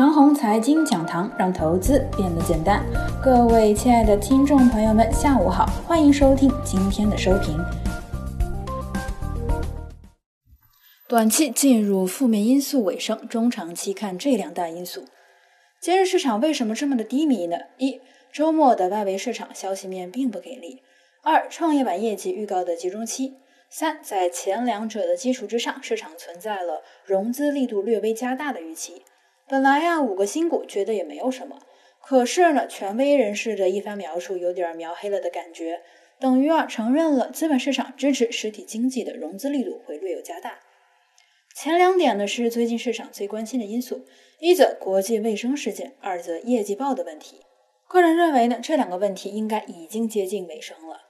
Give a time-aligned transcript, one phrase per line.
[0.00, 2.82] 长虹财经讲堂，让投资变得简单。
[3.22, 7.58] 各位亲爱的听众朋友们，下午好，欢迎收听今天的收评。
[11.06, 15.04] 短期进入负面因素尾声，中长期看这两大因素。
[15.82, 17.58] 今日市场为什么这么的低迷呢？
[17.76, 18.00] 一、
[18.32, 20.78] 周末的外围市场消息面并不给力；
[21.22, 23.34] 二、创业板业绩预告的集中期。
[23.68, 29.02] 三，在前两者的基础之上，市场存在了融资力度略微加大的预期。
[29.50, 31.58] 本来呀，五个新股觉得也没有什么，
[32.00, 35.80] 可是呢，权威人士的一番描述有点描黑了的感觉，
[36.20, 40.60] 等于啊承认了资本市场支持实体经济的融资力度会略有加大。
[41.56, 44.04] 前两点呢是最近市场最关心的因素，
[44.38, 47.40] 一则国际卫生事件，二则业绩报的问题。
[47.88, 51.09] 个人认为呢，这两个问题应该已经接近尾声了。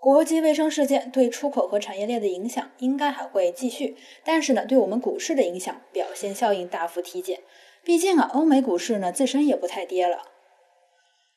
[0.00, 7.40] 国际卫生事件对出口和产业链的影响应该还会继续，但是呢，对我们股市的影响表现效应大幅提减。
[7.82, 10.22] 毕竟啊，欧美股市呢自身也不太跌了。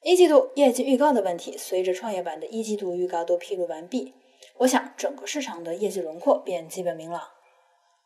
[0.04, 4.14] 一季度业绩预告的问题，随着创业板的一季度预告都披露完毕，
[4.60, 7.22] 我想整个市场的业绩轮廓便基本明朗。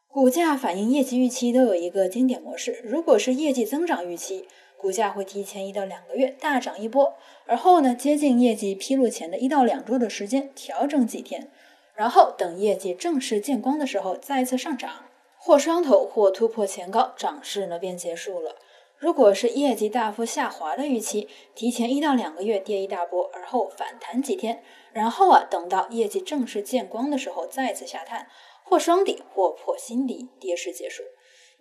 [0.08, 4.48] 股价反映业绩预期都有一个经典模式，如果是业绩增长预期。
[4.86, 7.16] 股价会提前一到两个月大涨一波，
[7.48, 11.50] 而后呢，接近业绩披露前的一到两周的时间调整几天，
[11.96, 15.06] 然后等业绩正式见光的时候再次上涨，
[15.40, 18.58] 或双头或突破前高，涨势呢便结束了。
[19.00, 24.62] 如果是业绩大幅下滑的预期，提前一到两个月跌一大波，而后反弹几天，
[24.94, 28.28] 然后啊等到业绩正式见光的时候再次下探，
[28.64, 31.02] 或双底或破新低，跌势结束。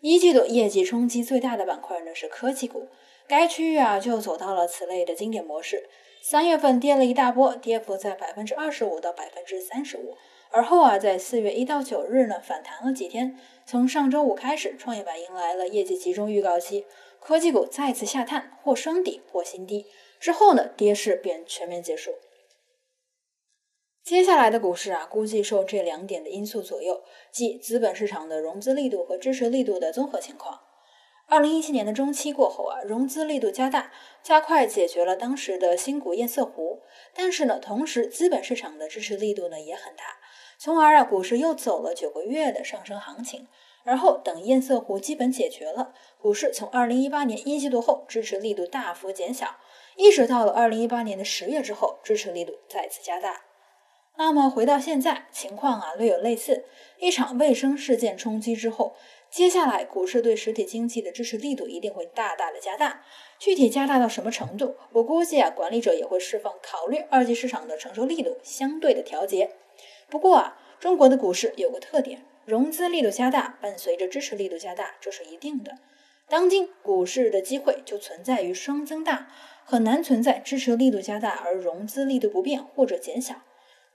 [0.07, 2.89] 一季度业绩冲击最大的板块呢是科技股。
[3.27, 5.89] 该区域啊，就走到了此类的经典模式。
[6.21, 10.15] 三月份跌了一大波，跌幅在百分之二十五到百分之三十五。
[10.51, 13.39] 而后啊，在四月一到九日呢，反弹了几天。
[13.65, 16.85] 从上周五开始，创业板迎来了业绩集中预告期，
[17.19, 19.87] 科技股再次下探，或双底或新低。
[20.21, 22.11] 之后呢，跌势便全面结束。
[24.05, 27.03] 接下来的股市啊，估计受这两点的因素左右，
[27.33, 30.61] 即资本市场的融资力度和支持力度的综合情况。
[31.27, 33.91] 二零一七年的中期过后啊，融资力度加大，
[34.23, 36.83] 加快解决了当时的新股堰塞湖。
[37.15, 40.05] 但是呢，同时资本市场的支持力度呢也很大，
[40.59, 43.49] 从而啊，股市又走了九个月的上升行情。
[43.85, 49.57] 而后等堰塞湖基本解决了，股市从二零一八年一季度后支持力度大幅减小，
[49.97, 53.41] 一直到了二零一八年的十月之后，支持力度再次加大。
[54.17, 56.65] 那么回到现在，情况啊略有类似，
[56.99, 58.95] 一场卫生事件冲击之后。
[59.29, 63.03] 接下来，股市对实体经济的支持力度一定会大大的加大。
[63.41, 69.51] 具体加大到什么程度，我估计啊，管理者也会释放考虑二级市场的承受力度相对的调节。
[70.09, 75.79] 不过啊，中国的股市有个特点，融资力度加大伴随着支持力度加大，这是一定的。
[76.29, 79.27] 当今股市的机会就存在于双增大，
[79.65, 83.43] 很难存在支持力度加大而融资力度不变或者减小。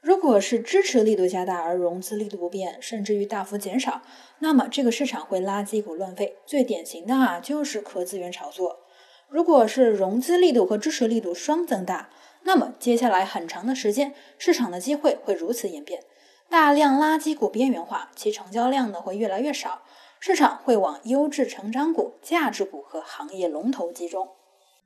[0.02, 4.02] 如果是支持力度加大而融资力度不变，甚至于大幅减少，
[4.40, 6.38] 那么这个市场会垃圾股乱飞。
[6.46, 8.80] 最典型的啊，就是壳资源炒作。
[9.28, 12.10] 如果是融资力度和支持力度双增大，
[12.44, 16.02] 那么接下来很长的时间，市场的机会会如此演变：
[16.50, 19.84] 大量垃圾股边缘化，其成交量呢会越来越少，
[20.22, 24.30] 市场会往优质成长股、价值股和行业龙头集中。